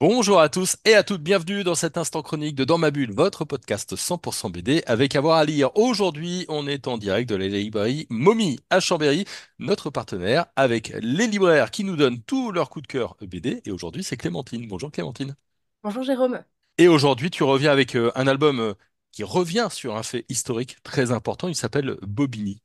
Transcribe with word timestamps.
Bonjour 0.00 0.40
à 0.40 0.48
tous 0.48 0.76
et 0.84 0.94
à 0.94 1.02
toutes, 1.04 1.22
bienvenue 1.22 1.62
dans 1.64 1.76
cet 1.76 1.96
instant 1.96 2.20
chronique 2.22 2.56
de 2.56 2.64
Dans 2.64 2.78
ma 2.78 2.90
bulle, 2.90 3.12
votre 3.12 3.44
podcast 3.44 3.94
100% 3.94 4.50
BD 4.50 4.82
avec 4.86 5.14
avoir 5.16 5.38
à 5.38 5.44
lire. 5.44 5.70
Aujourd'hui, 5.76 6.44
on 6.48 6.66
est 6.66 6.88
en 6.88 6.98
direct 6.98 7.28
de 7.30 7.36
la 7.36 7.46
librairie 7.46 8.06
Mommy 8.10 8.58
à 8.70 8.80
Chambéry, 8.80 9.24
notre 9.60 9.90
partenaire 9.90 10.46
avec 10.56 10.92
les 11.00 11.26
libraires 11.28 11.70
qui 11.70 11.84
nous 11.84 11.96
donnent 11.96 12.20
tous 12.22 12.50
leurs 12.50 12.70
coups 12.70 12.82
de 12.82 12.88
cœur 12.88 13.16
BD. 13.22 13.62
Et 13.64 13.70
aujourd'hui, 13.70 14.02
c'est 14.02 14.16
Clémentine. 14.16 14.66
Bonjour 14.68 14.90
Clémentine. 14.90 15.36
Bonjour 15.84 16.02
Jérôme. 16.02 16.42
Et 16.76 16.88
aujourd'hui, 16.88 17.30
tu 17.30 17.44
reviens 17.44 17.70
avec 17.70 17.94
euh, 17.94 18.10
un 18.16 18.26
album 18.26 18.58
euh, 18.60 18.74
qui 19.12 19.22
revient 19.22 19.68
sur 19.70 19.96
un 19.96 20.02
fait 20.02 20.26
historique 20.28 20.76
très 20.82 21.12
important. 21.12 21.48
Il 21.48 21.54
s'appelle 21.54 21.96
Bobigny. 22.02 22.60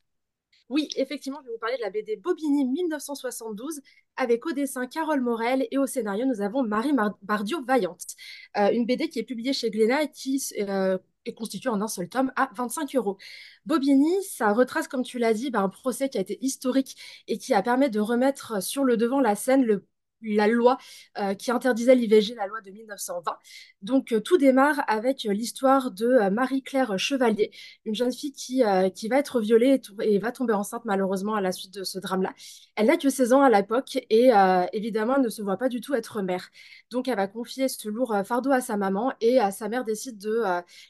Oui, 0.70 0.88
effectivement, 0.94 1.40
je 1.42 1.48
vais 1.48 1.52
vous 1.52 1.58
parler 1.58 1.76
de 1.78 1.82
la 1.82 1.90
BD 1.90 2.16
Bobigny 2.16 2.64
1972 2.64 3.80
avec 4.16 4.46
au 4.46 4.52
dessin 4.52 4.86
Carole 4.86 5.20
Morel 5.20 5.66
et 5.72 5.78
au 5.78 5.86
scénario, 5.86 6.26
nous 6.26 6.42
avons 6.42 6.62
Marie 6.62 6.92
Bardio-Vaillante. 7.22 8.14
Euh, 8.56 8.70
une 8.70 8.86
BD 8.86 9.08
qui 9.08 9.18
est 9.18 9.24
publiée 9.24 9.52
chez 9.52 9.70
Glénat 9.70 10.04
et 10.04 10.10
qui 10.12 10.40
euh, 10.60 10.96
est 11.24 11.34
constituée 11.34 11.70
en 11.70 11.80
un 11.82 11.88
seul 11.88 12.08
tome 12.08 12.32
à 12.36 12.50
25 12.54 12.94
euros. 12.94 13.18
Bobigny, 13.66 14.22
ça 14.22 14.52
retrace, 14.52 14.86
comme 14.86 15.02
tu 15.02 15.18
l'as 15.18 15.34
dit, 15.34 15.50
bah, 15.50 15.60
un 15.60 15.68
procès 15.68 16.08
qui 16.08 16.18
a 16.18 16.20
été 16.20 16.38
historique 16.40 16.96
et 17.26 17.36
qui 17.36 17.52
a 17.52 17.62
permis 17.62 17.90
de 17.90 17.98
remettre 17.98 18.62
sur 18.62 18.84
le 18.84 18.96
devant 18.96 19.20
la 19.20 19.34
scène 19.34 19.64
le 19.64 19.86
la 20.22 20.48
loi 20.48 20.78
euh, 21.18 21.34
qui 21.34 21.50
interdisait 21.50 21.94
l'IVG, 21.94 22.34
la 22.34 22.46
loi 22.46 22.60
de 22.60 22.70
1920. 22.70 23.36
Donc 23.82 24.12
euh, 24.12 24.20
tout 24.20 24.38
démarre 24.38 24.82
avec 24.86 25.26
euh, 25.26 25.32
l'histoire 25.32 25.90
de 25.90 26.28
Marie-Claire 26.30 26.98
Chevalier, 26.98 27.50
une 27.84 27.94
jeune 27.94 28.12
fille 28.12 28.32
qui, 28.32 28.62
qui 28.94 29.08
va 29.08 29.18
être 29.18 29.40
violée 29.40 29.80
et, 30.02 30.18
va 30.18 30.32
tomber 30.32 30.52
enceinte 30.52 30.84
malheureusement 30.84 31.34
à 31.34 31.40
la 31.40 31.52
suite 31.52 31.74
de 31.74 31.84
ce 31.84 31.98
drame-là. 31.98 32.34
Elle 32.76 32.86
n'a 32.86 32.96
que 32.96 33.08
16 33.08 33.32
ans 33.32 33.42
à 33.42 33.50
l'époque 33.50 33.98
et 34.10 34.30
évidemment 34.72 35.18
ne 35.18 35.28
se 35.28 35.42
voit 35.42 35.56
pas 35.56 35.68
du 35.68 35.80
tout 35.80 35.94
être 35.94 36.22
mère. 36.22 36.50
Donc 36.90 37.08
elle 37.08 37.16
va 37.16 37.26
confier 37.26 37.68
ce 37.68 37.88
lourd 37.88 38.14
fardeau 38.24 38.52
à 38.52 38.60
sa 38.60 38.76
maman 38.76 39.12
et 39.20 39.38
sa 39.50 39.68
mère 39.68 39.84
décide 39.84 40.18
de 40.18 40.42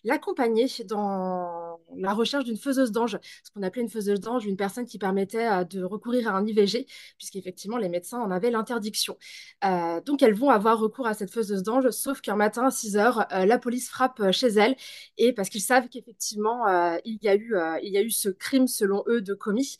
l'accompagner 0.04 0.66
dans 0.86 1.69
la 1.96 2.12
recherche 2.12 2.44
d'une 2.44 2.56
faiseuse 2.56 2.92
d'ange, 2.92 3.18
ce 3.44 3.50
qu'on 3.50 3.62
appelait 3.62 3.82
une 3.82 3.88
faiseuse 3.88 4.20
d'ange, 4.20 4.46
une 4.46 4.56
personne 4.56 4.86
qui 4.86 4.98
permettait 4.98 5.64
de 5.64 5.82
recourir 5.82 6.28
à 6.28 6.36
un 6.38 6.46
IVG, 6.46 6.86
puisqu'effectivement 7.18 7.76
les 7.78 7.88
médecins 7.88 8.18
en 8.18 8.30
avaient 8.30 8.50
l'interdiction. 8.50 9.16
Euh, 9.64 10.00
donc 10.00 10.22
elles 10.22 10.34
vont 10.34 10.50
avoir 10.50 10.78
recours 10.78 11.06
à 11.06 11.14
cette 11.14 11.30
faiseuse 11.30 11.62
d'ange, 11.62 11.90
sauf 11.90 12.20
qu'un 12.20 12.36
matin 12.36 12.66
à 12.66 12.70
6 12.70 12.96
heures, 12.96 13.26
euh, 13.32 13.46
la 13.46 13.58
police 13.58 13.88
frappe 13.88 14.20
euh, 14.20 14.32
chez 14.32 14.48
elles 14.48 14.76
et 15.18 15.32
parce 15.32 15.48
qu'ils 15.48 15.60
savent 15.60 15.88
qu'effectivement 15.88 16.66
il 17.04 17.18
y 17.22 17.28
a 17.28 17.34
eu 17.36 17.54
il 17.82 17.92
y 17.92 17.98
a 17.98 18.02
eu 18.02 18.10
ce 18.10 18.28
crime 18.28 18.66
selon 18.66 19.04
eux 19.06 19.20
de 19.20 19.34
commis 19.34 19.78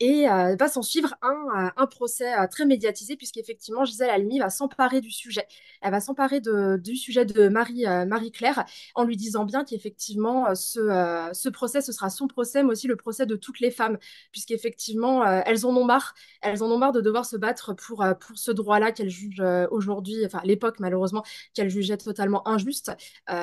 et 0.00 0.28
euh, 0.28 0.56
va 0.58 0.68
s'en 0.68 0.82
suivre 0.82 1.14
un, 1.20 1.66
euh, 1.66 1.70
un 1.76 1.86
procès 1.86 2.32
euh, 2.38 2.46
très 2.46 2.64
médiatisé, 2.64 3.16
puisqu'effectivement, 3.16 3.84
Gisèle 3.84 4.08
Halimi 4.08 4.38
va 4.38 4.48
s'emparer 4.48 5.02
du 5.02 5.10
sujet. 5.10 5.46
Elle 5.82 5.90
va 5.90 6.00
s'emparer 6.00 6.40
du 6.40 6.96
sujet 6.96 7.26
de 7.26 7.48
Marie, 7.48 7.84
Marie-Claire 8.06 8.64
en 8.94 9.04
lui 9.04 9.16
disant 9.16 9.44
bien 9.44 9.64
qu'effectivement, 9.64 10.54
ce, 10.54 11.30
ce 11.32 11.48
procès, 11.48 11.80
ce 11.80 11.92
sera 11.92 12.10
son 12.10 12.26
procès, 12.28 12.62
mais 12.62 12.70
aussi 12.70 12.86
le 12.86 12.96
procès 12.96 13.26
de 13.26 13.36
toutes 13.36 13.60
les 13.60 13.70
femmes, 13.70 13.98
puisqu'effectivement, 14.32 15.24
elles 15.24 15.66
en 15.66 15.74
ont 15.76 15.84
marre. 15.84 16.14
Elles 16.42 16.62
en 16.62 16.70
ont 16.70 16.78
marre 16.78 16.92
de 16.92 17.00
devoir 17.00 17.24
se 17.24 17.36
battre 17.36 17.74
pour, 17.74 18.04
pour 18.20 18.38
ce 18.38 18.50
droit-là 18.50 18.92
qu'elles 18.92 19.10
jugent 19.10 19.42
aujourd'hui, 19.70 20.24
enfin, 20.26 20.40
l'époque, 20.44 20.80
malheureusement, 20.80 21.24
qu'elles 21.54 21.70
jugeaient 21.70 21.96
totalement 21.96 22.46
injuste. 22.46 22.92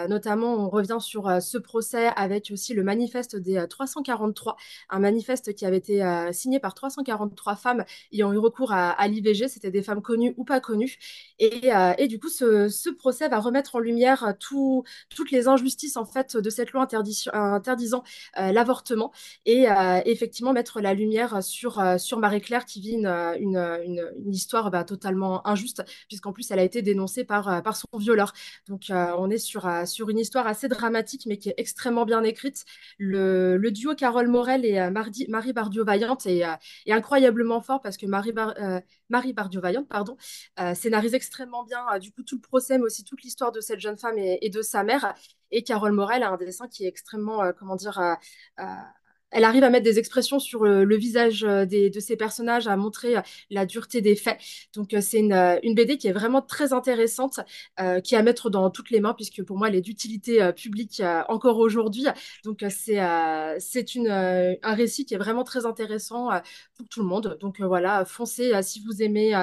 notamment, 0.08 0.54
on 0.54 0.70
revient 0.70 1.00
sur 1.00 1.42
ce 1.42 1.58
procès 1.58 2.08
avec 2.16 2.50
aussi 2.52 2.74
le 2.74 2.84
manifeste 2.84 3.36
des 3.36 3.66
343, 3.68 4.58
un 4.90 5.00
manifeste 5.00 5.56
qui 5.56 5.66
avait 5.66 5.78
été 5.78 6.04
signé 6.34 6.47
par 6.60 6.74
343 6.74 7.56
femmes 7.56 7.86
ayant 8.12 8.34
eu 8.34 8.38
recours 8.38 8.72
à, 8.72 9.08
l'IVG. 9.08 9.48
C'était 9.48 9.72
des 9.72 9.82
femmes 9.82 10.02
connues 10.02 10.34
ou 10.38 10.44
pas 10.44 10.60
connues. 10.60 10.98
Et, 11.40 11.74
euh, 11.74 12.08
du 12.08 12.20
coup, 12.20 12.30
ce, 12.30 12.90
procès 12.98 13.28
va 13.28 13.40
remettre 13.40 13.76
en 13.76 13.80
lumière 13.80 14.34
tout, 14.40 14.84
toutes 15.14 15.32
les 15.32 15.48
injustices 15.48 15.98
en 15.98 16.06
fait 16.06 16.38
de 16.38 16.50
cette 16.50 16.72
loi 16.72 16.88
interdisant 17.34 18.04
euh, 18.38 18.52
l'avortement 18.52 19.12
et 19.46 19.70
euh, 19.70 20.02
effectivement 20.06 20.54
mettre 20.54 20.80
la 20.82 20.94
lumière 20.94 21.44
sur, 21.44 21.84
sur 22.00 22.20
Marie-Claire 22.20 22.66
qui 22.66 22.80
vit 22.80 22.94
une, 22.94 23.08
une, 23.08 24.12
une, 24.26 24.34
histoire 24.34 24.72
bah, 24.72 24.84
totalement 24.84 25.46
injuste 25.48 25.84
puisqu'en 26.08 26.32
plus 26.32 26.50
elle 26.50 26.60
a 26.60 26.64
été 26.64 26.82
dénoncée 26.82 27.24
par, 27.24 27.62
par 27.62 27.76
son 27.76 27.88
violeur. 27.98 28.34
Donc 28.68 28.86
on 28.90 29.30
est 29.30 29.38
sur, 29.38 29.70
sur 29.86 30.10
une 30.10 30.20
histoire 30.20 30.48
assez 30.48 30.68
dramatique 30.68 31.26
mais 31.28 31.38
qui 31.38 31.50
est 31.50 31.56
extrêmement 31.58 32.06
bien 32.06 32.24
écrite. 32.24 32.66
Le, 32.98 33.58
duo 33.72 33.96
Carole 33.96 34.28
Morel 34.28 34.66
et 34.66 34.90
Marie 34.90 35.54
Bardio-Vaillante 35.54 36.26
est 36.26 36.37
et, 36.86 36.94
incroyablement 36.94 37.62
fort 37.62 37.82
parce 37.82 37.98
que 37.98 38.06
Marie, 38.06 38.34
euh, 38.38 38.82
Marie 39.10 39.34
Bardio-Vaillante 39.34 39.88
pardon, 39.88 40.18
euh, 40.60 40.74
scénarise 40.74 41.14
extrêmement 41.14 41.64
bien 41.64 41.86
euh, 41.94 42.00
du 42.00 42.12
coup 42.12 42.24
tout 42.24 42.36
le 42.36 42.42
procès, 42.42 42.78
mais 42.78 42.86
aussi 42.86 43.04
toute 43.04 43.24
l'histoire 43.24 43.52
de 43.52 43.62
cette 43.62 43.80
jeune 43.80 43.98
femme 43.98 44.18
et, 44.18 44.40
et, 44.42 44.50
de 44.50 44.62
sa 44.62 44.84
mère. 44.84 45.14
Et 45.52 45.64
Carole 45.64 45.94
Morel 45.94 46.24
a 46.24 46.30
un 46.30 46.38
dessin 46.38 46.68
qui 46.68 46.86
est 46.86 46.88
extrêmement, 46.88 47.52
comment 47.54 47.76
dire, 47.76 48.18
elle 49.32 49.44
arrive 49.44 49.64
à 49.64 49.70
mettre 49.70 49.84
des 49.84 50.00
expressions 50.00 50.40
sur 50.40 50.64
le, 50.64 50.96
visage 50.96 51.44
euh, 51.44 51.66
de 51.66 52.00
ces 52.00 52.16
personnages, 52.16 52.68
à 52.68 52.76
montrer 52.78 53.18
euh, 53.18 53.22
la 53.50 53.66
dureté 53.66 54.02
des 54.02 54.16
faits. 54.16 54.38
Donc 54.74 54.94
euh, 54.94 55.02
c'est 55.02 55.20
une, 55.20 55.74
BD 55.76 55.98
qui 55.98 56.08
est 56.08 56.14
vraiment 56.14 56.42
très 56.42 56.74
intéressante, 56.74 57.40
qui 58.04 58.16
est 58.16 58.18
à 58.18 58.24
mettre 58.24 58.50
dans 58.50 58.72
toutes 58.72 58.90
les 58.90 59.00
mains, 59.00 59.14
puisque 59.14 59.44
pour 59.44 59.58
moi 59.58 59.68
elle 59.68 59.76
est 59.76 59.82
d'utilité 59.82 60.52
publique 60.54 61.04
encore 61.28 61.60
aujourd'hui. 61.60 62.06
Donc 62.44 62.66
c'est 62.70 62.98
un 62.98 63.58
récit 64.64 65.06
qui 65.06 65.14
est 65.14 65.18
vraiment 65.18 65.44
très 65.44 65.68
intéressant 65.68 66.30
pour 66.76 66.88
tout 66.90 67.02
le 67.02 67.06
monde. 67.06 67.38
Donc 67.40 67.62
voilà, 67.62 68.06
foncez 68.06 68.52
si 68.64 68.84
vous 68.84 69.04
aimez 69.04 69.40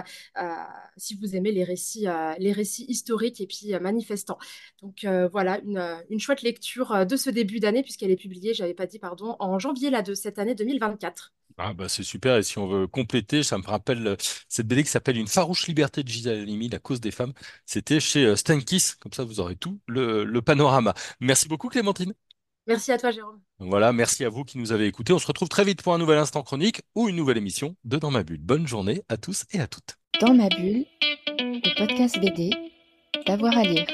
si 0.96 1.14
vous 1.14 1.36
aimez 1.36 1.52
les 1.52 1.62
récits 1.62 2.06
les 2.38 2.52
récits 2.52 2.86
historiques 2.88 3.40
et 3.40 3.46
puis 3.46 3.78
manifestants. 3.80 4.38
Donc 4.82 5.06
voilà 5.30 5.60
une, 5.60 6.02
une 6.10 6.18
chouette 6.18 6.42
lecture 6.42 7.06
de 7.06 7.16
ce 7.16 7.30
début 7.30 7.60
d'année 7.60 7.82
puisqu'elle 7.82 8.10
est 8.10 8.16
publiée, 8.16 8.54
j'avais 8.54 8.74
pas 8.74 8.86
dit 8.86 8.98
pardon, 8.98 9.36
en 9.38 9.58
janvier 9.60 9.73
là 9.82 10.02
de 10.02 10.14
cette 10.14 10.38
année 10.38 10.54
2024. 10.54 11.32
Ah 11.56 11.72
bah 11.72 11.88
c'est 11.88 12.02
super 12.02 12.36
et 12.36 12.42
si 12.42 12.58
on 12.58 12.66
veut 12.66 12.86
compléter, 12.88 13.44
ça 13.44 13.58
me 13.58 13.62
rappelle 13.64 14.06
euh, 14.08 14.16
cette 14.48 14.66
BD 14.66 14.82
qui 14.82 14.90
s'appelle 14.90 15.16
Une 15.16 15.28
farouche 15.28 15.68
liberté 15.68 16.02
de 16.02 16.08
Gisèle 16.08 16.40
Halimi, 16.40 16.68
La 16.68 16.80
cause 16.80 17.00
des 17.00 17.12
femmes. 17.12 17.32
C'était 17.64 18.00
chez 18.00 18.24
euh, 18.24 18.34
Stankis, 18.36 18.94
comme 18.98 19.12
ça 19.12 19.22
vous 19.22 19.38
aurez 19.38 19.54
tout 19.54 19.78
le, 19.86 20.24
le 20.24 20.42
panorama. 20.42 20.94
Merci 21.20 21.46
beaucoup 21.46 21.68
Clémentine. 21.68 22.12
Merci 22.66 22.90
à 22.92 22.98
toi 22.98 23.10
Jérôme. 23.12 23.40
Voilà, 23.60 23.92
merci 23.92 24.24
à 24.24 24.30
vous 24.30 24.42
qui 24.42 24.58
nous 24.58 24.72
avez 24.72 24.86
écoutés. 24.86 25.12
On 25.12 25.18
se 25.18 25.26
retrouve 25.26 25.48
très 25.48 25.64
vite 25.64 25.82
pour 25.82 25.94
un 25.94 25.98
nouvel 25.98 26.18
instant 26.18 26.42
chronique 26.42 26.82
ou 26.96 27.08
une 27.08 27.16
nouvelle 27.16 27.36
émission 27.36 27.76
de 27.84 27.98
Dans 27.98 28.10
ma 28.10 28.24
bulle. 28.24 28.40
Bonne 28.40 28.66
journée 28.66 29.02
à 29.08 29.16
tous 29.16 29.44
et 29.52 29.60
à 29.60 29.68
toutes. 29.68 29.96
Dans 30.20 30.34
ma 30.34 30.48
bulle, 30.48 30.86
le 31.38 31.78
podcast 31.78 32.18
BD, 32.18 32.50
d'avoir 33.26 33.56
à 33.56 33.62
lire. 33.62 33.86